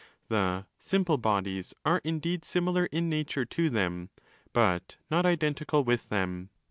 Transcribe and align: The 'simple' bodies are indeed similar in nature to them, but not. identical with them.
The 0.29 0.65
'simple' 0.79 1.19
bodies 1.19 1.75
are 1.85 2.01
indeed 2.03 2.43
similar 2.43 2.87
in 2.87 3.07
nature 3.07 3.45
to 3.45 3.69
them, 3.69 4.09
but 4.51 4.97
not. 5.11 5.27
identical 5.27 5.83
with 5.83 6.09
them. 6.09 6.49